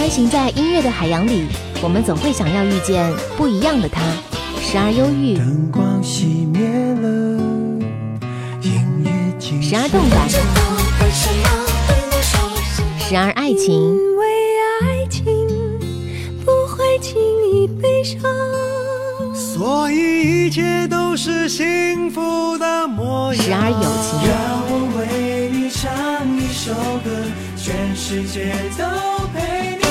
[0.00, 1.44] 穿行在音乐的海洋里，
[1.82, 4.00] 我们总会想要遇见不一样的他，
[4.58, 6.66] 时而忧郁，灯光熄灭
[7.02, 7.38] 了，
[8.62, 10.26] 音乐静时而动感，
[12.98, 14.24] 时而爱情，因为
[14.80, 15.22] 爱情
[16.46, 17.20] 不会轻
[17.52, 18.18] 易悲伤。
[19.34, 23.44] 所以一切都是幸福的模样。
[23.44, 26.72] 时而友情，让我为你唱一首
[27.04, 27.10] 歌，
[27.54, 28.86] 全世界都
[29.34, 29.89] 陪你。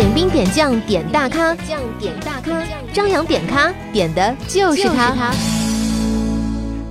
[0.00, 5.30] 点兵点将点大咖，将点大咖，张扬点咖点的就是他。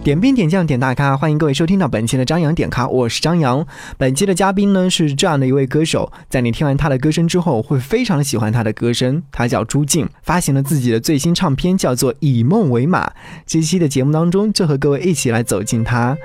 [0.03, 3.65] 点兵点将点大咖，欢迎各位收听到本期的张扬点咖，我是张扬。
[3.97, 9.23] 本期的嘉宾呢是这样的一位歌手，在你听完他的歌声之后，会非常的喜欢他的歌声。
[9.31, 13.07] 他叫朱静，发行了自己的最新唱片，叫做《以梦为马》。
[13.47, 16.15] 这期的节目当中，就和各位一起来走进他。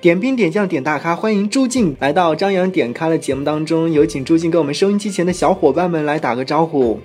[0.00, 6.98] 点兵点将点大咖，欢迎朱静来到张扬点咖的节目当中，有请朱静跟我们收音机前的小伙伴们来打个招呼。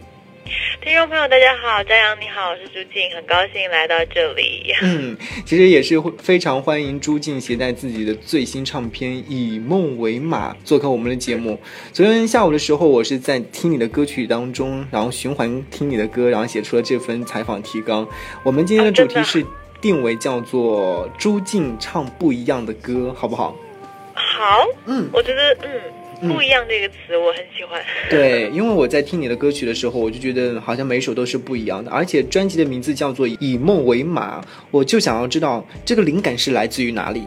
[0.81, 4.71] 听众朋友，大家好，张扬你好，我是朱静，很高兴来到这里。
[4.81, 11.59] 嗯，其实也是非常欢迎朱静携带自己的最新唱片《以梦为马》做客我们的节目。
[11.91, 18.07] 昨天下午的时候，我是在听你的歌曲当中，然后循环听你的歌，然后写出了这份采访提纲。
[18.41, 19.45] 我们今天的主题是
[19.85, 23.55] 定为叫做“朱静唱不一样的歌”，好不好？
[24.15, 25.55] 好，嗯，我觉得
[26.21, 27.79] 嗯，不一样这个词我很喜欢。
[28.09, 34.41] 对，因为我在听你的歌曲的时候，我就觉得好像每一首都是不一样的，而且专辑的名字叫做《以梦为马》，
[34.71, 37.21] 我就想要知道这个灵感是来自于哪里。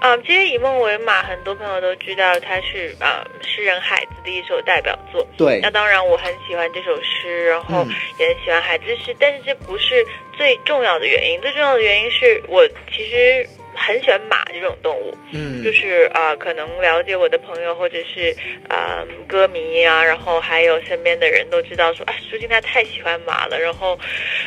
[0.00, 5.26] 啊、其实《以梦为马》，很多朋友都知道它是啊、诗人海子的一首代表作。
[5.36, 11.40] 对那，当然，我很喜欢这首诗，然后嗯也很喜欢海子诗，但是这不是最重要的原因。
[11.42, 13.46] 最重要的原因是我其实
[13.86, 15.16] 很喜欢马这种动物。
[15.32, 18.36] 嗯，就是呃，可能了解我的朋友或者是
[18.68, 23.98] 呃歌迷啊，然后还有身边的人都知道说啊，舒静她太喜欢马了，然后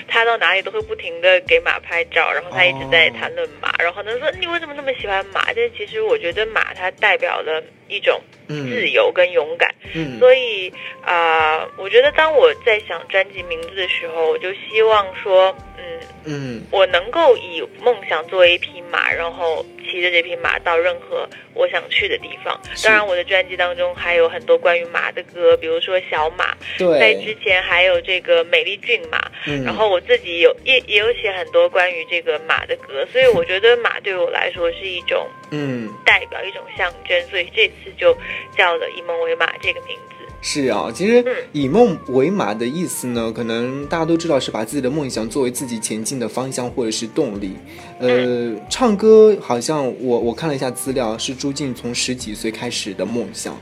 [0.08, 5.52] 她到哪里都会不停的给马拍照，然后她一直在哦谈论马，然后呢说你为什么那么喜欢马？
[5.56, 8.68] 但其实我觉得马它代表了一种嗯。
[8.70, 10.72] 自由跟勇敢，嗯，所以
[11.02, 15.84] 啊、呃我觉得当我在想专辑名字的时候，我就希望说，嗯。
[16.26, 16.64] 嗯。
[16.72, 22.60] 我能够以梦想作为一匹马，然后骑着这匹马到任何我想去的地方。
[22.84, 26.56] 当然，我的专辑当中还有很多关于马的歌，比如说《小马》，
[27.00, 38.18] 在之，前还有这个《美丽骏马》，嗯然后我自己有也也有写很多关于这个马的歌，所以我觉得马对我来说是一种嗯代表，一种象征，所以这次就
[38.58, 40.23] 叫了“以梦为马”这个名字。
[40.46, 41.24] 是啊，其实
[41.54, 47.54] 以梦为马的意思呢，可能大家都知道是把自己的梦想作为自己前进的方向或者是动力。
[47.98, 53.58] 呃，唱歌好像我我看了一下资料，是朱静从十几岁开始的梦想。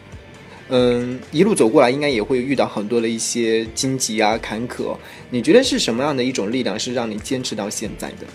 [0.70, 4.98] 嗯，一路走过来，应该也会遇到很多的一些荆棘啊、坎坷。
[5.30, 8.26] 你觉得是什么样的一种力量，是让你坚持到现在的？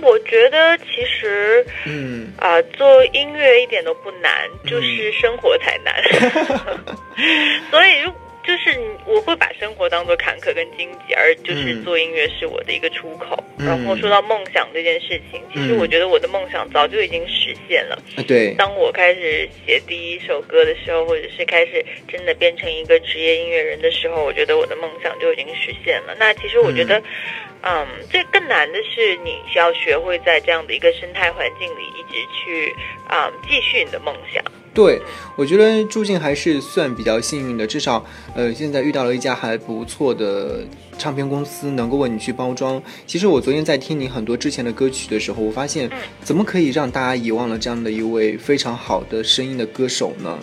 [0.00, 1.64] 嗯，我觉得其实。
[1.86, 5.94] 嗯啊、做音乐一点都不难，就是生活才难。
[7.70, 8.10] 所以，如
[8.50, 13.38] 就是我会把生活当做坎坷跟荆棘，而就是嗯做音乐是我的一个出口。
[13.58, 17.96] 嗯然后说到梦想这件事情，其实嗯我觉得我的梦想早就已经实现了。
[18.16, 26.16] 啊，对，当我开始写第一首歌的时候，或者是开始真的变成一个职业音乐人的时候，我觉得我的梦想就已经实现了。
[26.18, 27.00] 那其实我觉得，
[27.62, 32.74] 嗯，最更难的是你需要学会在这样的一个生态环境里一直去
[33.06, 34.42] 啊、继续你的梦想。
[34.72, 35.00] 对，
[35.36, 38.04] 我觉得住进还是算比较幸运的，至少
[38.34, 40.60] 呃现在遇到了一家还不错的
[40.96, 42.80] 唱片公司，能够为你去包装。
[43.06, 45.90] 其实我昨天在听你很多之前的歌曲的时候，我发现
[46.22, 50.38] 怎么可以让大家遗忘了这样的一位非常好的声音的歌手呢？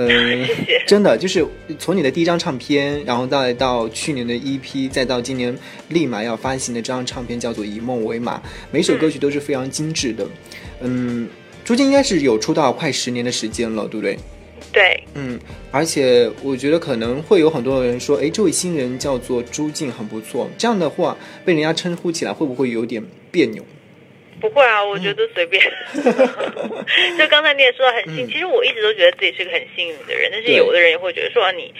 [0.00, 0.46] 嗯、
[0.86, 1.44] 真的就是
[1.78, 5.56] 从你的第一张唱片，然后再到去年的 EP，再到今年
[5.88, 8.36] 立马要发行的这张唱片，叫做《以梦为马》，
[8.70, 10.24] 每首歌曲都是非常精致的。
[10.82, 11.28] 嗯，
[11.68, 14.18] 朱静应该是有出道快十年的时间了，对不对？
[14.72, 15.38] 对，嗯，
[15.70, 20.48] 而且我觉得可能会有很多人说，哎，这位新人叫做朱静，很不错。
[20.56, 23.62] 这样的话，被人家称呼起来，会不会有点别扭？
[24.40, 25.62] 不会啊，我觉得随便。
[27.18, 28.28] 就刚才你也说到很幸，嗯。
[28.28, 31.72] 其实我一直都觉得自己是个很幸运的人，但是有的人也会觉得说啊，你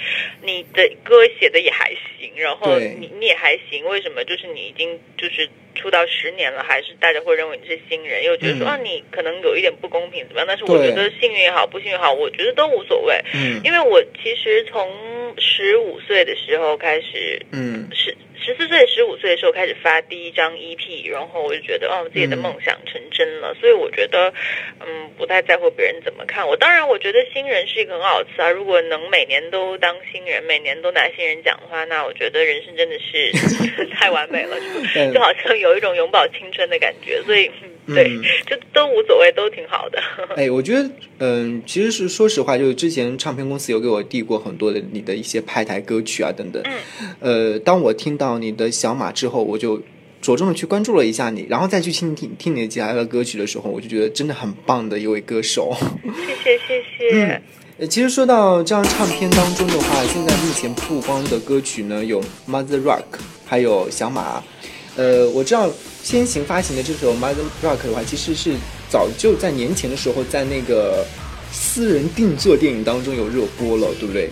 [0.42, 1.88] 你的歌写的也还
[2.18, 4.24] 行，然后你你也还行，为什么？
[4.24, 8.68] 就是你已经就是出道十年了，还是大家会认为你是新人，又觉得说、嗯。
[8.68, 10.38] 啊你可能有一点不公平怎么？
[10.40, 10.46] 样？
[10.48, 13.60] 但是我觉得幸运也好，不幸运也好，我觉得都无所谓，嗯。
[13.64, 17.88] 因为我其实从十五岁的时候开始嗯。
[17.92, 18.16] 十
[18.48, 23.54] 十四岁、十五岁的时候开始发第一张 EP，然后我就觉得哦，自己的梦想成真了。
[23.60, 24.32] 所以我觉得，
[24.80, 26.56] 嗯，不太在乎别人怎么看我。
[26.56, 28.48] 当然，我觉得新人是一个很好词啊。
[28.48, 33.30] 如果能每年都当新人，每年都拿新人奖的话，那我觉得人生真的是
[33.92, 34.56] 太完美了，
[34.94, 37.22] 就 就好像有一种永葆青春的感觉。
[37.24, 37.50] 所以，
[37.94, 39.98] 对，就都无所谓，都挺好的。
[40.36, 46.62] 哎，我觉得，嗯，其实是说实话，就是之前唱片公司有给我递过很多的你的一些派台歌曲啊等等。
[46.64, 47.52] 嗯。
[47.52, 49.80] 呃，当我听到你的小马之后，我就
[50.20, 55.74] 着重的去关注了一下你，然后再去听听听你的其他的歌曲的时候，我就觉得真的很棒的一位歌手。
[56.44, 57.42] 谢谢谢谢。
[57.78, 63.02] 嗯，其实说到这张唱片当中的话，现在目前曝光的歌曲呢有《Mother Rock》，
[63.46, 64.42] 还有小马。
[64.98, 65.70] 呃，我知道
[66.02, 68.56] 先行发行的这首《Mother Rock》的话，其实是
[68.90, 71.06] 早就在年前的时候，在那个
[71.52, 74.28] 私人定做电影当中有热播了，对不对？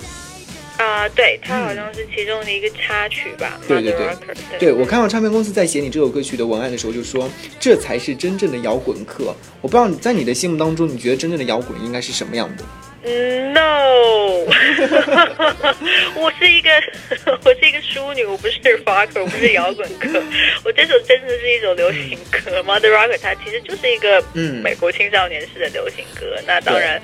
[0.79, 3.61] 啊，对，它好像是其中的一个插曲吧。
[3.69, 7.31] 对对对，对我看到唱片公司在写你这首歌曲的文案的时候，就说
[7.61, 9.33] 这才是真正的摇滚课。
[9.61, 12.65] 我不知道你在你的心目当中，你觉得真正的摇滚应该是什么样的？
[13.09, 14.45] 嗯，No，
[16.17, 16.71] 我是一个
[17.45, 20.09] 我是一个淑女，我不是 rocker，我不是摇滚歌。
[20.65, 26.37] 我这首真的是一首流行歌，Mother Rocker，它其实就是一个嗯美国青少年式的流行歌。
[26.47, 27.01] 那当然，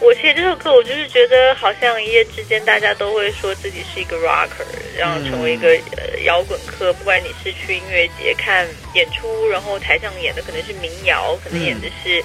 [0.00, 4.64] 我写这首歌，我就是觉得好像一夜之间大家都会说自己是一个 rocker，
[4.98, 6.92] 然后成为一个呃摇滚客。
[6.94, 12.22] 不管你是去音乐节看演出，然后台上演的可能是民谣，可能演的是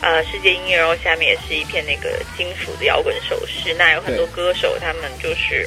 [0.00, 2.46] 呃世界音乐，然后下面也是一片那个金。
[2.60, 5.66] 属的摇滚手势，那有很多歌手，他们就是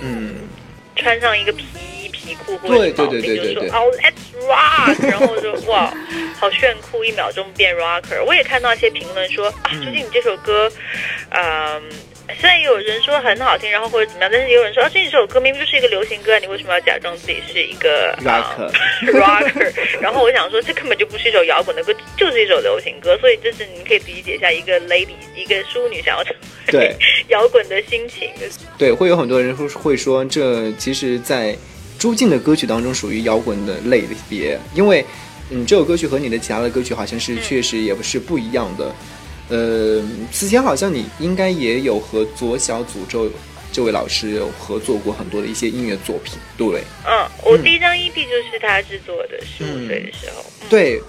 [0.00, 0.48] 嗯，
[0.96, 1.64] 穿上一个皮
[2.01, 5.92] 衣皮裤或者毛巾，就说哦，Let's rock， 然后就哇，
[6.38, 8.22] 好炫酷，一秒钟变 rocker。
[8.24, 10.70] 我也看到一些评论说啊，最近你这首歌，
[11.30, 11.82] 嗯。
[12.40, 19.72] 虽然有人说很好听，然后或者怎么样，但是也有人说啊，这一首歌明明就是一个流行歌，你为什么要假装自己是一个 rocker？rocker？
[20.00, 23.18] 然后我想说，这根本就不是一首摇滚的歌，就是一首流行歌。
[23.18, 26.34] 所以这是你可以理解一下一个 lady，一个淑女想要 成
[26.80, 26.96] 为
[27.28, 28.30] 摇滚的心情。
[28.78, 31.54] 对，会有很多人会会说，这其实，在
[32.02, 35.06] 朱静的歌曲当中属于摇滚的类别，因为
[35.50, 38.92] 嗯，这首歌曲和你的其他的歌曲好像是确实也不是不一样的。
[39.48, 40.02] 呃，
[40.32, 43.30] 此前好像你应该也有和左小诅咒
[43.70, 46.82] 这位老师有合作过很多的一些音乐作品，对不对？
[47.06, 50.44] 嗯，我第一张 EP 就是他制作的，十五岁的时候。
[50.68, 51.00] 对，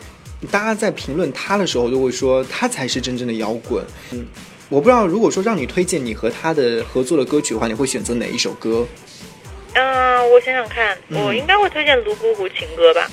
[0.52, 3.84] 大家在评论他的时候都会说他才是真正的摇滚。
[4.12, 4.24] 嗯，
[4.70, 8.86] 我不知道如果说让你推荐你和他的合作的歌曲的话，你会选择哪一首歌？
[9.74, 13.10] 嗯，我想想看，我应该会推荐《泸沽湖情歌》吧。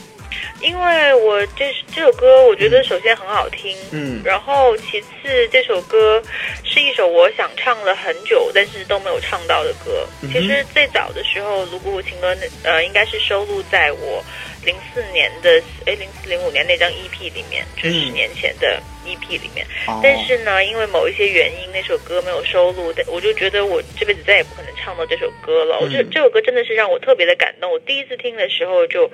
[0.60, 6.22] 因为我这这首歌，我觉得首先很好听，嗯，然后其次这首歌
[6.62, 10.06] 是一首我想唱了很久，但是都没有唱到的歌。
[10.30, 14.22] 其实最早的时候，《泸沽湖情歌》那呃，应该是收录在我
[14.62, 19.66] 零四年的哎零四零五年那张 EP 里面，就十年前的 EP 里面。
[20.02, 25.78] 但是呢，因为某一些原因，那首歌没有收录，但我就觉得我这辈子再也不可能唱到这首歌了。
[25.80, 27.70] 我觉得这首歌真的是让我特别的感动。
[27.70, 29.10] 我第一次听的时候就。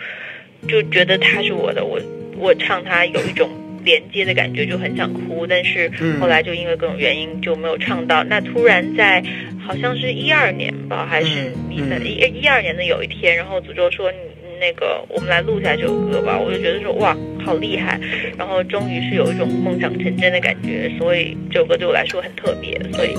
[0.67, 2.01] 就觉得它是我的，我
[2.39, 3.51] 我唱它有一种
[3.85, 5.47] 连接的感觉，就很想哭。
[5.47, 8.25] 但是后来就因为各种原因就没有唱到。
[8.25, 9.23] 那突然在
[9.65, 14.19] 好像是一二年吧，还是一三一一二年的有一天，然后诅咒说你
[14.59, 16.39] 那个我们来录下这首歌吧。
[16.39, 17.15] 我就觉得说哇，
[17.45, 18.01] 好厉害！
[18.39, 23.15] 然后终于是有一种梦想成真的感觉，所以这首歌对我来说很特别，所以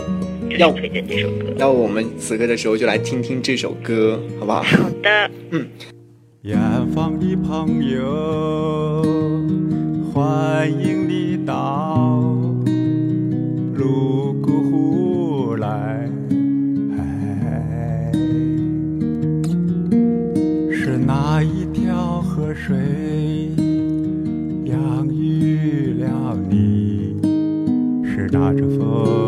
[0.49, 1.45] 就推荐这首歌。
[1.57, 4.61] 那我们此刻的时候就来听听这首歌，好不好？
[4.61, 5.65] 好的，嗯。
[6.43, 6.57] 远
[6.93, 9.03] 方的朋友，
[10.13, 12.33] 欢迎你到
[13.75, 16.09] 泸沽湖来。
[20.71, 22.77] 是哪一条河水
[24.65, 27.17] 养育了你？
[28.05, 29.26] 是哪阵风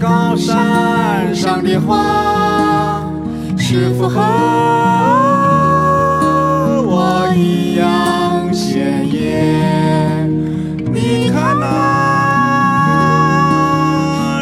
[0.00, 3.02] 高山上的花
[3.56, 4.20] 是否和
[6.84, 10.28] 我一样鲜艳？
[10.92, 11.70] 你看那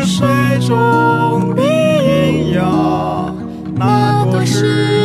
[0.04, 0.26] 水
[0.66, 2.60] 中的云呀
[3.76, 4.99] 那不是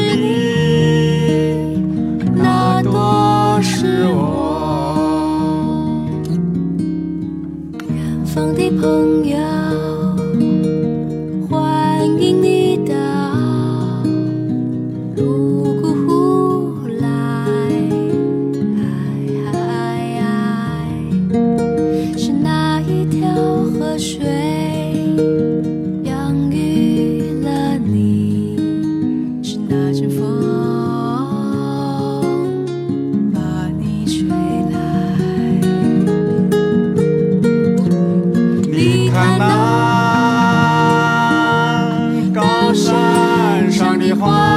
[44.16, 44.55] 山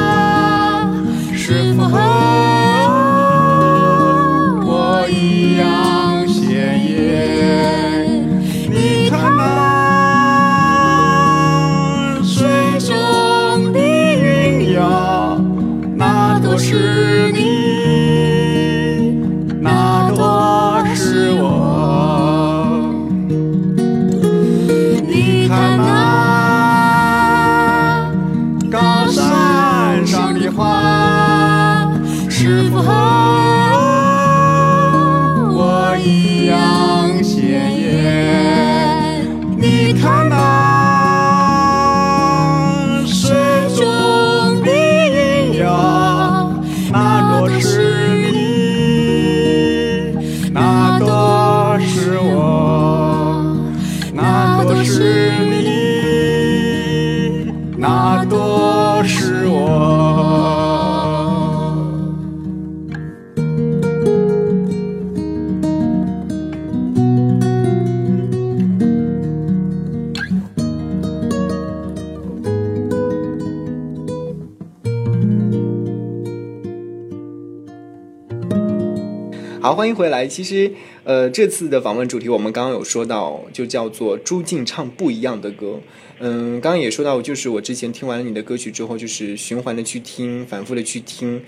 [79.69, 80.27] 好，欢迎回来。
[80.27, 80.73] 其实，
[81.05, 85.79] 呃，这次的访问主题我们刚刚有说到，就叫做朱静唱不一样的歌。
[86.21, 91.43] 嗯，刚刚也说到，就是我之前听完了你的歌曲之后，就是循环的去听，反复的去听。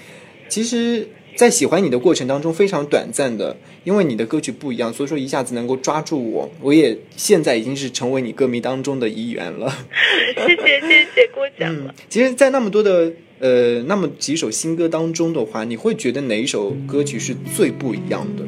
[0.50, 6.50] 其实，在喜欢你的过程当中非常短暂的，因为你的歌曲不一样，所以说一下子能够抓住我。
[6.60, 9.74] 我也现在已经是成为你歌迷当中的一员了。
[10.46, 11.94] 谢谢谢谢过奖了。
[12.10, 13.10] 其实，在那么多的
[13.40, 18.44] 呃那么几首新歌当中的话，你会觉得哪一首歌曲是最不一样的？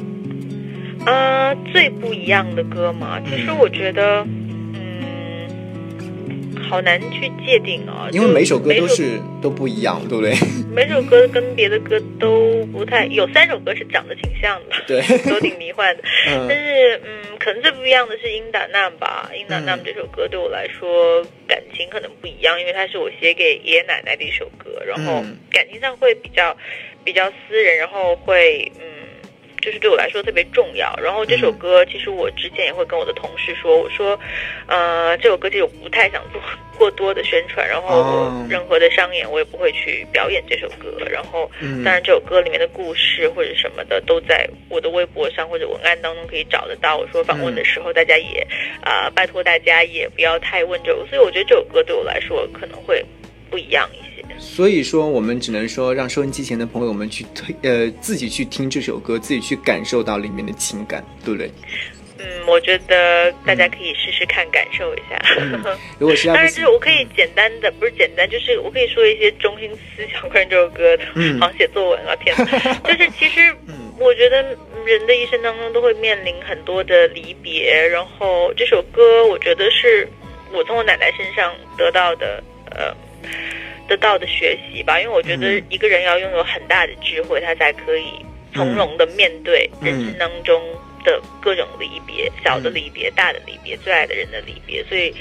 [1.05, 4.25] 呃，最不一样的歌嘛，其实我觉得，
[6.73, 10.33] 好难去界定哦，因为每首歌都是都不一样，对不对？
[10.73, 14.99] 每首歌跟别的歌都不太，有三首歌是长得挺像的，对
[15.31, 16.01] 都挺迷幻的。
[16.33, 26.57] 嗯但是，嗯，可能最不一样的是《英达纳》吧，《英达纳》嗯这首歌对我来说感情可能不一样，因为它是我写给爷爷奶奶的一首歌，然后嗯感情上会比较
[27.03, 29.02] 比较私人，然后会嗯。
[29.63, 30.93] 就是对我来说特别重要。
[31.01, 34.19] 然后这首嗯歌，其实我之前也会跟我的同事说，我说，
[34.67, 36.41] 呃，这首歌其实我不太想做
[36.77, 40.91] 过多的宣传，然后任何的商演我也不会去表演这首歌。
[41.09, 46.97] 然后，嗯当然这首歌里面的故事或者什么的都在我的微博上或者文案当中可以找得到。
[46.97, 48.45] 我说访问的时候，大家也
[48.81, 53.03] 啊、拜托大家也不要太问这首，所以我觉得这首歌对我来说可能会
[53.49, 54.12] 不一样一些。
[54.39, 61.49] 所以说，我们只能说让收音机前的朋友们去推呃自己去听这首歌，自己去感受到里面的情感，对不对？
[62.19, 65.19] 嗯，我觉得大家可以试试看，感受一下。
[65.99, 72.45] 如果实在 当然，就是，我可以简单的，不是简单，就是我可以说一些中心思想关于这首歌的，嗯好像写作文啊，天哪！
[72.83, 73.53] 就是其实
[73.99, 74.41] 我觉得
[74.85, 80.07] 人的一生当中都会面临很多的离别，然后这首歌我觉得是
[80.53, 82.95] 我从我奶奶身上得到的，呃。
[83.87, 88.05] 得到的学习吧，因为我觉得嗯一个人要拥有很大的智慧，他才可以
[88.53, 90.61] 从容的面对嗯人生当中
[91.03, 94.83] 的各种离别，小的离别、大的离别、最爱的人的离别。
[94.85, 95.13] 所以，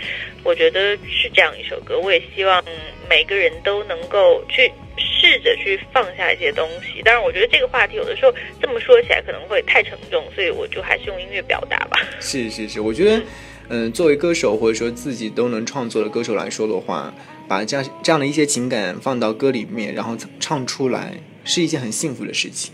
[0.44, 1.98] 我觉得是这样一首歌。
[1.98, 2.72] 我也希望嗯
[3.10, 7.02] 每个人都能够去试着去放下一些东西。
[7.04, 11.98] 但是，我觉得这个话题有的时候这么说起来可能会太沉重，所以我就还是用音乐表达吧。
[12.20, 13.22] 是是是，我觉得，
[13.68, 17.12] 嗯、作为歌手或者说自己都能创作的歌手来说的话，
[17.48, 22.72] 把这样这样的一些情感放到歌里面，然后唱出来，是一件很幸福的事情，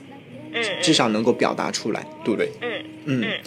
[0.53, 2.51] 嗯，至少能够表达出来，对不对？
[2.61, 3.41] 嗯嗯嗯，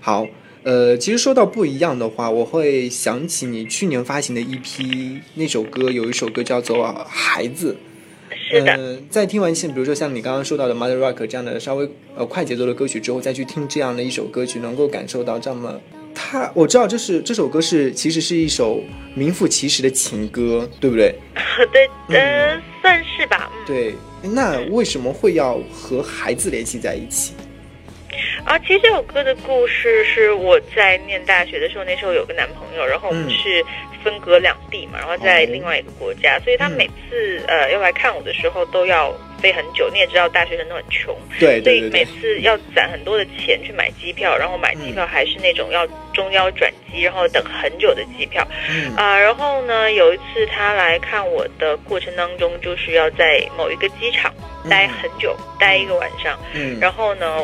[0.00, 0.26] 好。
[0.64, 7.74] 呃，其实说到不一样的话，我会想起你去年发行的一批那首歌，有一首歌叫做《孩子》。
[8.50, 15.80] 是的，呃，在听完像比如说像你刚刚说到的《Mother Rock》这样的稍微呃快节奏的歌曲之后，再去听这样的一首歌曲，能够感受到这么。
[16.20, 18.82] 它我知道这是这首歌是其实是一首
[19.14, 21.14] 名副其实的情歌，对不对？
[21.72, 23.48] 对，呃，算是吧。
[23.54, 23.94] 嗯，对，
[24.34, 27.34] 那为什么会要和孩子联系在一起？
[28.44, 33.64] 啊，其实这首歌的故事是我在念大学的时候，那时候有个男朋友，然后我们嗯是
[34.02, 39.88] 分隔两地嘛，然后在哦另外一个国家，所以他嗯每次呃要来看我的时候都要飞很久。
[39.92, 41.90] 你也知道，大学生都很穷，所以对对对。
[41.90, 48.46] 对，每次要攒很多的钱去买机票，然后买机票还是那种要中腰转机，然后等很久的机票。
[48.70, 48.94] 嗯。
[48.96, 54.32] 啊、然后呢，有一次他来看我的过程当中，就是要在某一个机场
[54.68, 56.38] 待很久，待一个晚上。
[56.54, 57.42] 嗯，然后呢，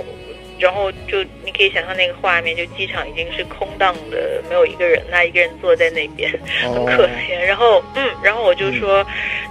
[0.58, 6.30] 然后就你可以想象那个画面，就机场已经是空荡的，没有一个人，那一个人坐在那边，
[6.62, 7.38] 很哦可怜。
[7.44, 9.04] 然后嗯，然后我就说，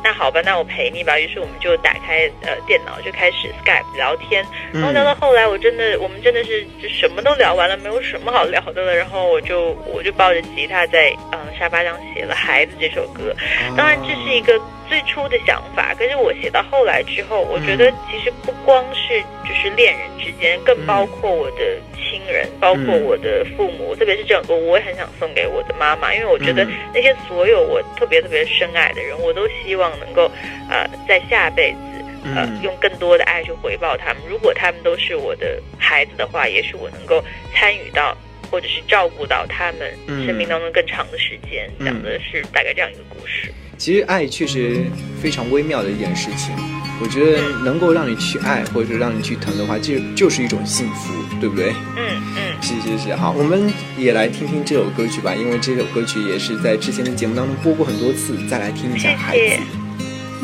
[0.04, 1.20] 那好吧，那我陪你吧。
[1.20, 4.46] 于是我们就打开呃电脑，就开始 Skype 聊天。
[4.74, 8.96] 然后聊到后来，我真的我们真的是就什么都聊完了，没有什么好聊的了。
[8.96, 13.36] 然后我就我就抱着吉他在嗯沙发上写了《孩子》这首歌。
[13.78, 30.30] 当然，这是一个最初的想法，可是我写到后来之后，我觉得其实不光是就是恋人之间，更包括我的亲人，包括我的父母，特别是这首歌，我也很想送给我的妈妈，因为我觉得嗯那些所有我特别特别深爱的人，我都希望能够
[30.70, 31.78] 呃在下辈子。
[32.26, 34.24] 呃嗯，用更多的爱去回报他们。
[34.30, 37.22] 如果他们都是我的孩子的话，也许我能够
[37.54, 38.16] 参与到，
[38.50, 41.70] 或者是照顾到他们嗯生命当中更长的时间。
[41.80, 43.52] 嗯讲的是大概这样一个故事。
[43.78, 44.86] 其实爱确实
[45.22, 46.56] 非常微妙的一件事情。
[47.02, 51.12] 我觉得能够让你去爱，或者让你去疼的话，这就是一种幸福，
[51.42, 51.74] 对不对？
[51.98, 52.62] 嗯嗯。
[52.62, 59.62] 是是是，好，我们也来听听这首歌曲吧，因为这首歌曲也是在之前的节目当中播过很多次，再来听一下《孩子》谢谢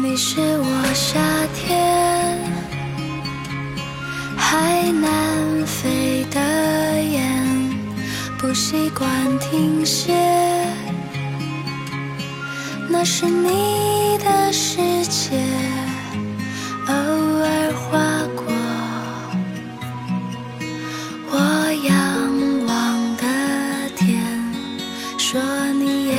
[0.02, 1.20] 你是我夏
[1.56, 2.38] 天
[4.36, 6.40] 海南飞的
[7.04, 7.70] 雁，
[8.38, 9.08] 不习惯
[9.40, 10.14] 停歇，
[12.92, 15.38] 那是你的世界，
[16.88, 18.00] 偶尔划
[18.36, 18.44] 过
[21.32, 21.34] 我
[21.88, 21.94] 仰
[22.66, 23.24] 望的
[23.96, 24.20] 天，
[25.20, 25.40] 说
[25.74, 26.16] 你也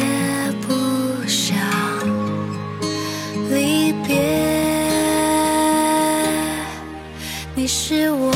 [0.63, 0.69] 不
[1.27, 1.59] 想。
[3.51, 4.17] 离别。
[7.57, 8.33] 你是我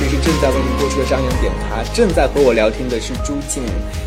[0.00, 3.62] 里是正在为您播出的张扬点咖，正在和我聊天的是朱静，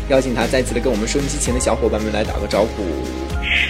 [0.08, 2.82] 邀请他再次的跟我们收音机前的小伙伴们来打个招呼。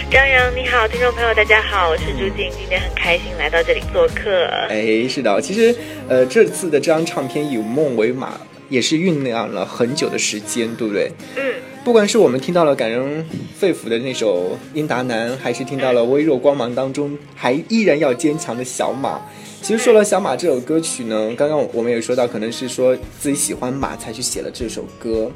[0.09, 4.47] 张扬你好，听众朋友大家好，我是朱静，今天很开心来到这里做客。
[4.69, 5.75] 哎，是的，其实
[6.09, 8.29] 呃，这次的这张唱片《以梦为马》
[8.69, 11.11] 也是酝酿了很久的时间，对不对？
[11.35, 11.41] 嗯，
[11.83, 13.25] 不管是我们听到了感人
[13.57, 19.21] 肺腑的那首《英达男》，还是听到了微弱光芒当中还依然要坚强的小马。
[19.61, 25.31] 其实说了小马这首歌曲呢，刚刚我们也说到，可能是说自己喜欢马才去写了这首歌，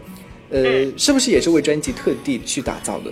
[0.50, 3.12] 呃，是不是也是为专辑特地去打造的？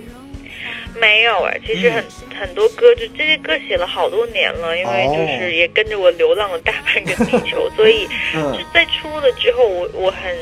[1.00, 2.04] 没有哎，其实很、
[2.40, 5.16] 很多歌就这些歌写了好多年了，因为哦。
[5.16, 8.54] 就是也跟着我流浪了大半个地球，所以 嗯。
[8.54, 10.36] 就在出了之后，我我很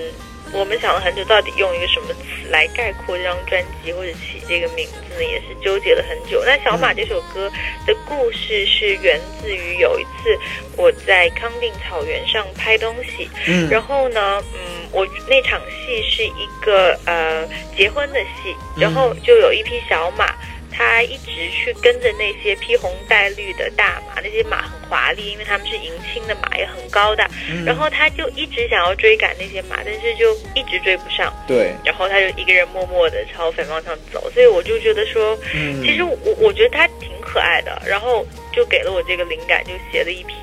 [0.53, 5.23] 我们想了很久，到底用一个什么词来概括这张专辑或者起这个名字呢？
[5.23, 6.43] 也是纠结了很久。
[6.45, 7.51] 那小马这首歌
[7.85, 10.37] 的故事是源自于有一次
[10.75, 13.29] 我在康定草原上拍东西，
[13.69, 20.33] 然后呢，嗯，我那场戏是一个呃结婚的戏，然后就有一匹小马。
[20.77, 27.29] 他一直去跟着那些披红戴绿的大马，那些马很华丽，因为他们是迎亲的马，也很高大。
[27.65, 31.33] 然后他就一直想要追赶那些马，但是就一直追不上。
[31.47, 40.33] 对，然后他就一个人默默的朝反方向走，所以我就觉得说，嗯其实我我觉得他挺可爱的，然后就给了我这个灵感，就写了一批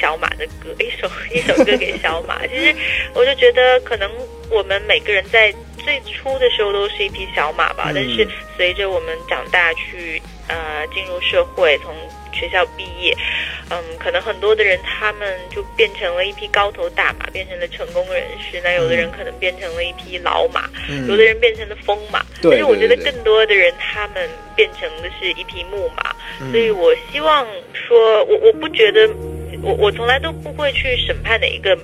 [0.00, 2.44] 小马的歌，一首一首歌给小马。
[2.48, 2.74] 其实
[3.14, 4.10] 我就觉得，可能
[4.50, 5.52] 我们每个人在
[5.86, 11.94] 最初的时候都是一匹小马吧，嗯但是随着我们长大去呃进入社会，从
[12.32, 13.16] 学校毕业，
[13.70, 18.60] 嗯，可能很多的人他们就变成了一匹高头大马，变成了成功人士。
[18.64, 22.20] 那有的人可能变成了一匹老马，嗯有的人变成了疯马。
[22.42, 26.14] 对但是我觉得更多的人他们变成的是一匹木马。
[26.40, 29.08] 嗯所以我希望说，我我不觉得，
[29.62, 31.78] 我我从来都不会去审判哪一个。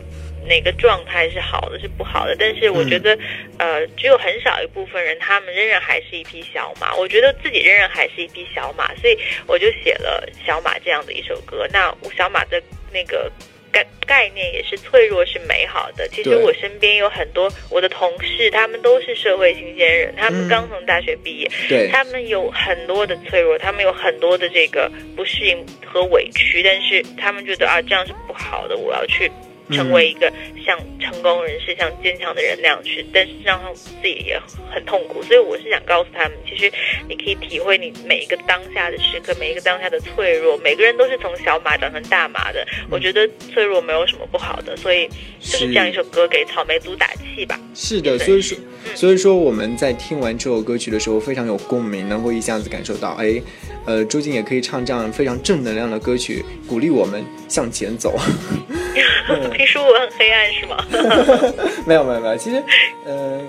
[0.46, 2.36] 哪个状态是好的，是不好的？
[2.38, 3.18] 但是我觉得，
[3.58, 6.94] 呃，只有很少一部分人，他们仍然还是一匹小马。
[6.96, 11.66] 我觉得自己仍然还是一匹小马，所以我就写了《小马》这样的一首歌。
[11.72, 13.30] 那我小马的那个
[13.70, 16.06] 概概念也是脆弱，是美好的。
[16.08, 29.30] 其实我身边有很多我的同事，他们都是社会新鲜人，他嗯们刚从大学毕业，对，他们有很多的脆弱，他们有很多的这个不适应和委屈，但是他们觉得啊，这样是不好的，我要去
[29.72, 30.32] 成为一个
[30.64, 35.22] 像成功人士、像坚强的人那样去，但是让他自己也很痛苦。
[35.22, 36.70] 所以我是想告诉他们，其实
[37.08, 40.56] 你可以体会你每一个当下的时刻，每一个当下的脆弱。
[40.58, 45.08] 每个人都是从小马长成大马的，我觉得脆弱没有什么不好的，所以
[45.40, 47.58] 就是这样一首歌给草莓族打气吧。
[47.74, 48.58] 是的，所以说，
[48.94, 53.40] 所以说我们在听完这首歌曲的时候非常有共鸣，能够一下子感受到，哎，
[53.86, 58.18] 呃，周静也可以唱这样非常正能量的歌曲，鼓励我们向前走。
[59.62, 60.84] 听说我很黑暗是吗？
[61.86, 62.60] 没有没有没有，其实，
[63.06, 63.40] 呃，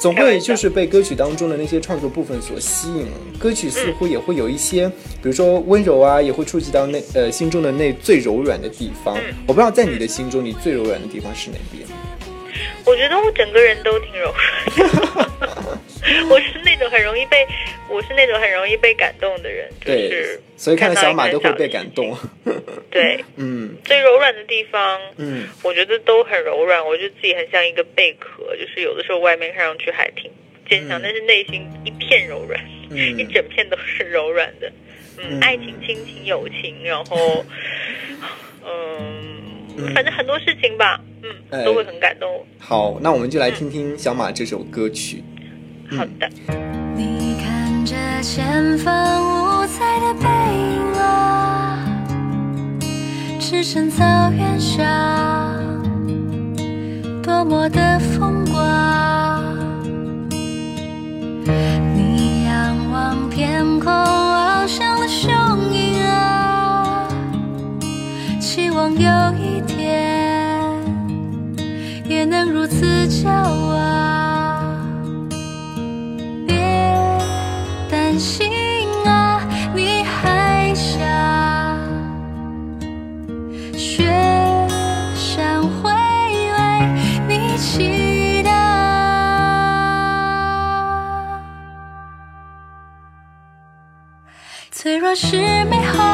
[0.00, 3.06] 总会就是被歌曲当中的那些创作部分所吸引，
[3.38, 9.16] 歌曲似乎也会有一些，比如说温柔啊，也会触及到那呃心中的那最柔软的地方。
[9.46, 11.86] 我不知道在你的心中，你最柔软的地方是哪边？
[12.84, 14.34] 我觉得我整个人都挺柔
[14.74, 14.88] 软
[15.38, 15.78] 的，
[16.28, 17.46] 我是那种很容易被，
[17.88, 22.14] 我是那种很容易被感动的人，就对是，所以看到小马都会被感动。
[22.92, 26.84] 对，嗯最柔软的地方，嗯，我觉得都很柔软。
[26.86, 30.30] 我觉得自己很像一个贝壳，就是有的时候外面看上去还挺
[30.68, 34.70] 坚强，嗯但是内心一片柔软，嗯一整片都是柔软的。
[35.16, 37.42] 嗯，嗯爱情、亲情、友情，然后，
[38.62, 39.40] 嗯，
[39.78, 42.46] 嗯反正很多事情吧，嗯，哎都会很感动我。
[42.58, 45.24] 好，那我们就来听听小马这首歌曲。
[45.96, 46.28] 好的。
[48.00, 51.84] 你看着前方五彩的背影啊，
[53.38, 54.82] 驰骋草原上，
[57.22, 59.44] 多么的风光。
[61.94, 65.30] 你仰望天空，翱翔的雄
[65.70, 67.06] 鹰啊，
[68.40, 70.58] 期望有一天
[72.06, 74.29] 也能如此骄傲。
[95.14, 96.09] 是美好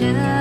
[0.00, 0.37] 会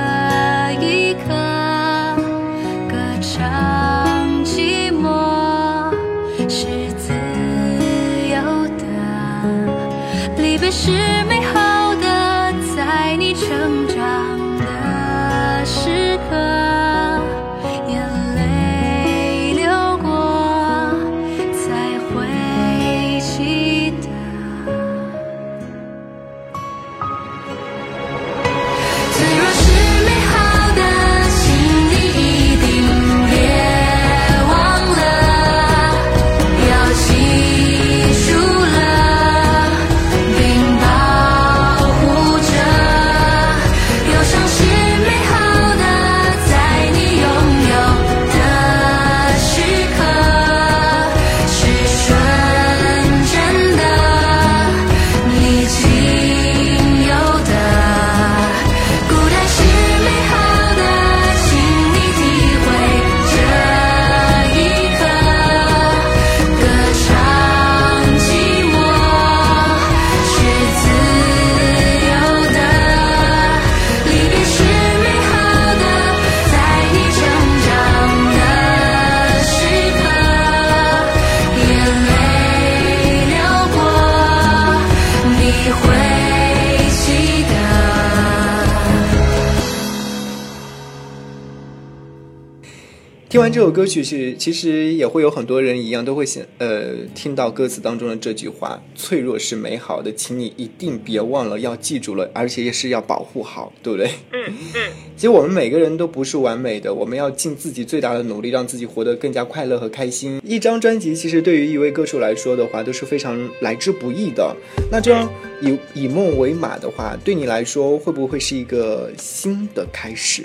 [93.58, 110.40] 这首歌曲是，其实也会有很多人一样，都会想，呃，听到歌词当中的这句话：“脆弱是美好的，请你一定别忘了，要记住了，而且也是要保护好，对不对？”嗯嗯，其实我们每个人都不是完美的，我们要尽自己最大的努力，让自己活得更加快乐和开心。
[110.46, 114.56] 一张专辑其实对于一位歌手来说的话，都是非常来之不易的。
[114.92, 115.28] 那这样
[115.64, 120.44] 以以梦为马的话，对你来说会不会是一个新的开始？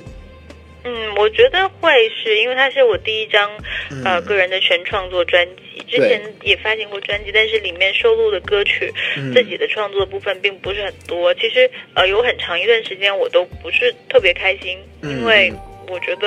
[0.84, 3.50] 嗯，我觉得会是因为它是我第一张
[4.04, 9.32] 呃嗯个人的全创作专辑，之前也发行过专辑，但是里面收录的歌曲、嗯。
[9.32, 11.32] 自己的创作部分并不是很多。
[11.34, 15.52] 其实呃有很长一段时间我都不是特别开心，嗯因为
[15.88, 16.26] 我觉得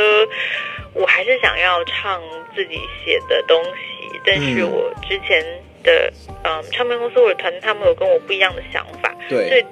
[0.93, 2.21] 我还是想要唱
[2.55, 4.71] 自己写的东西，但是嗯。
[4.71, 5.43] 我之前
[5.83, 6.11] 的
[6.43, 9.65] 嗯唱片公司或者团队他们有跟我不一样的想法，所对以，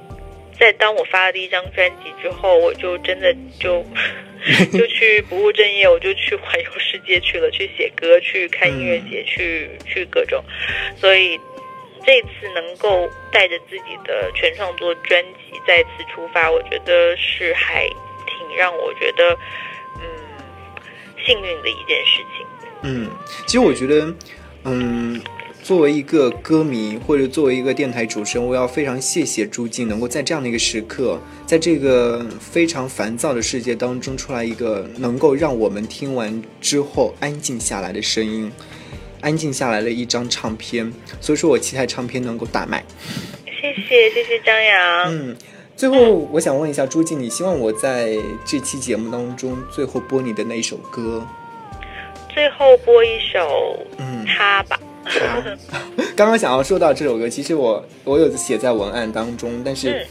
[0.60, 3.86] 在当我发了第一张专辑之后，我就真的就
[4.72, 10.44] 就去不务正业，我就去环游世界去了，去写歌，去看音乐节，去去各种。
[10.98, 11.40] 所以
[12.06, 19.38] 这次能够带着自己的全创作专辑再次出发，我觉得是还挺让我觉得
[19.96, 20.04] 嗯
[21.26, 22.46] 幸运的一件事情。
[22.84, 23.10] 嗯，
[23.46, 24.14] 其实我觉得，
[24.66, 25.22] 嗯，
[25.64, 38.52] 作为一个歌迷或者作为一个电台主持人，我要非常谢谢朱静能够在这样的一个时刻，在这个非常烦躁的世界当中，出来一个能够让我们听完之后安静下来的声音，
[39.22, 40.92] 安静下来的一张唱片。
[41.22, 42.84] 所以说我期待唱片能够大卖。
[43.46, 45.16] 谢谢，谢谢张扬。
[45.16, 45.36] 嗯。
[45.78, 51.26] 最后，我想问一下朱静，你希望我在这期节目当中最后播你的那一首歌？
[52.30, 54.78] 最后播一首嗯，他吧。
[56.16, 60.06] 刚刚想要说到这首歌，其实我我有写在文案当中，但是，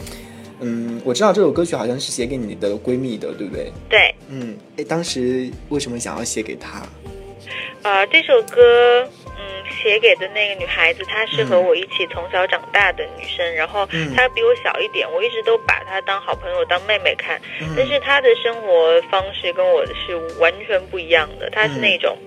[0.59, 3.71] 嗯，我知道这首歌曲好像是写给你的闺蜜的，对不对？
[3.89, 6.83] 对，嗯，哎，当时为什么想要写给她？
[7.83, 17.37] 呃，这首歌，嗯，写给的那个女孩子，她是和嗯我一起从小长大的女生，然后嗯她比我小一点，我一直都把她当好朋友、当妹妹看。
[17.59, 22.17] 嗯但是她的生活方式跟我的是完全不一样的，她是嗯那种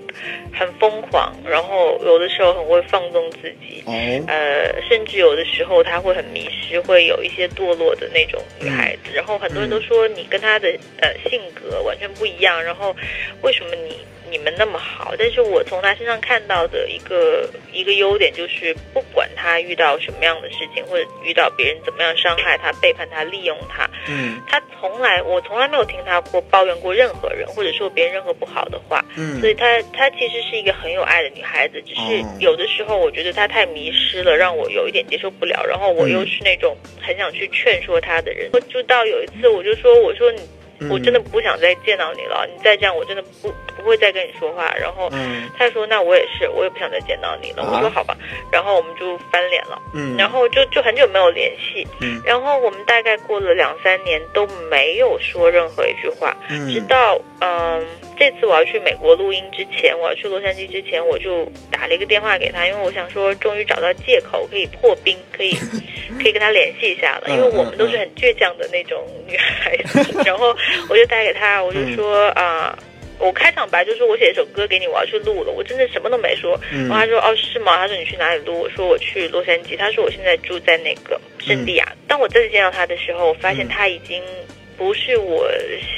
[0.53, 3.83] 很疯狂，然后有的时候很会放纵自己。
[3.87, 3.93] 哦，
[4.27, 9.13] 呃，甚至有的时候她会很迷失，会有一些堕落的那种女孩子。
[9.15, 10.69] 然后很多人都说你跟她的
[11.01, 12.95] 呃性格完全不一样，然后
[13.43, 13.99] 为什么你
[14.31, 15.15] 你们那么好？
[15.19, 29.05] 但是我从他身上看到的一个一个优点就是，不管他遇到什么样的事情，或者遇到别人怎么样伤害他、背叛他、利用他，嗯他从来我从来没有听他过抱怨过任何人，或者说别人任何不好的话。
[29.17, 35.65] 嗯所以他他其实是一个很有爱的女孩子，只是哦有的时候我觉得他太迷失了，让我有一点接受不了。
[35.67, 44.75] 然后我又嗯是那种很想去劝说他的人，就到有一次我就说我说你嗯我真的不想再见到你了，你再这样我真的不不会再跟你说话。
[44.75, 45.49] 然后嗯。
[45.59, 47.63] 他说那我也是，我也不想再见到你了。
[47.63, 48.17] 啊我说好吧，
[48.53, 52.21] 然后我们就翻脸了，嗯，然后就就很久没有联系，嗯。
[52.25, 56.69] 然后我们大概过了两三年都没有说任何一句话，嗯。
[56.69, 57.85] 直到嗯
[58.19, 65.53] 这次我要去美国录音之前，我要去洛杉矶之前，我就打了一个电话给他，因为我想说终于找到借口可以破冰，可以
[66.21, 70.57] 可以跟他联系一下了，因为我们都是很倔强的那种女孩子， 然后
[70.89, 72.77] 我就打给他，我就说啊。
[73.19, 76.55] 我开场白就说我写一首歌给你，我要去录了，我真的什么都没说。
[76.71, 77.79] 嗯然后他说哦是吗？
[77.79, 78.61] 他说你去哪里录？
[78.61, 79.75] 我说我去洛杉矶。
[79.75, 81.97] 他说我现在住在那个圣地亚。
[82.07, 84.23] 当我再次见到他的时候，我发现嗯他已经
[84.77, 85.49] 不是我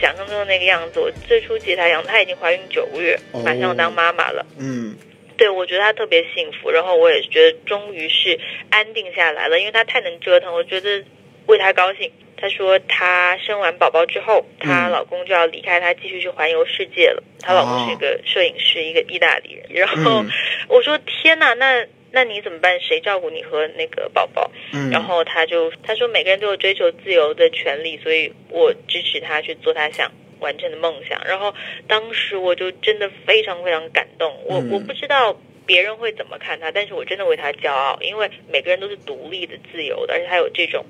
[0.00, 1.00] 想象中的那个样子。
[1.00, 4.44] 我最初接他样子，她已经怀孕九个月，哦马上要当妈妈了。
[4.58, 4.96] 嗯
[5.36, 8.38] 对，我觉得她特别幸福，然后我也觉得终于是
[8.70, 11.04] 安定下来了，因为她太能折腾，我觉得
[11.46, 12.10] 为她高兴。
[12.36, 17.22] 她说她生完宝宝之后，她嗯老公就要离开她，继续去环游世界了。
[17.40, 19.66] 她老公是一个摄影师，一个意大利人。
[19.70, 20.30] 然后嗯
[20.68, 21.84] 我说天哪，那
[22.18, 22.81] 那你怎么办？
[22.81, 24.50] 谁照顾你和那个宝宝？
[24.72, 31.24] 嗯，然后他就他说每个人都有追求自由的权利，所以我支持他去做他想完成的梦想。
[31.24, 31.54] 然后
[31.87, 35.40] 当时我就真的非常非常感动，我、嗯我不知道。
[35.68, 36.72] 别人会怎么看他？
[36.72, 40.83] 但是我真的为他骄傲，因为每个人都是独立的、自由的，而且他有这种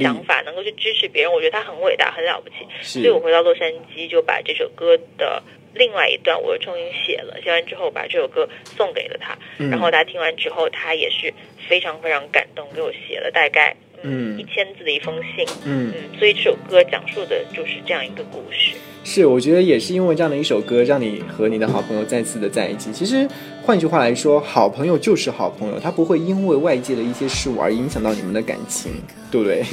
[0.00, 1.32] 想法，能够去支持别人。
[1.32, 2.54] 我觉得他很伟大，很了不起。
[2.80, 5.42] 是所以我回到洛杉矶，就把这首歌的
[5.74, 11.32] 另外一段我又重新写了，写完之后把这首歌送给了他，嗯然后他听完之后，他也是
[11.68, 15.46] 非常非常感动，给我写了大概嗯一千字的一封信。
[15.64, 18.72] 嗯嗯，所以这首歌讲述的就是这样一个故事。
[19.02, 22.92] 是，我觉得也是因为这样的一首歌，让你和你的好朋友再次的在一起。
[22.92, 23.26] 其实
[23.62, 28.92] 换句话来说，好朋友就是好朋友，他不会因为外界的一些事物而影响到你们的感情，
[29.30, 29.64] 对不对？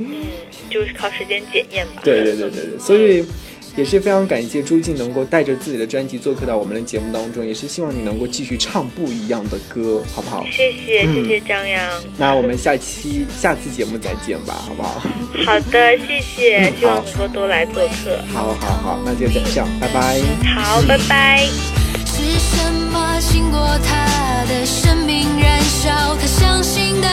[0.00, 0.08] 嗯，
[0.68, 2.02] 就是靠时间检验吧。
[2.02, 3.24] 对对对对对，所以
[3.74, 10.44] 也是非常感谢朱静能够带着自己的专辑做客到我们的节目当中，也是希望你能够继续唱不一样的歌，好不好？
[10.50, 11.80] 谢谢嗯谢谢张扬。
[12.18, 15.02] 那我们下期下次节目再见吧，好不好？
[15.46, 18.18] 好的，谢谢，嗯希望好能够多来做客。
[18.32, 20.20] 好好好，那就这样，拜拜。
[20.54, 21.46] 好，拜拜。
[22.04, 26.14] 是什么经过他的生命燃烧？
[26.20, 27.08] 他相信的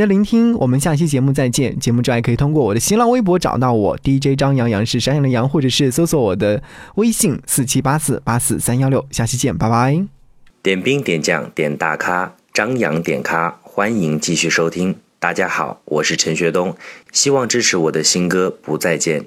[0.00, 1.78] 的聆听，我们下期节目再见。
[1.78, 6.62] 节目之外可以通过我的新浪微博找到我 DJ 张阳阳是山羊的羊，或者是搜索我的
[6.94, 9.06] 微信四七八四八四三幺六。
[9.10, 10.02] 下期见，拜拜。
[10.62, 14.96] 点兵点将点大咖，张扬点咖，欢迎继续收听。
[15.18, 16.74] 大家好，我是陈学冬，
[17.12, 19.20] 希望支持我的新歌《不再见》。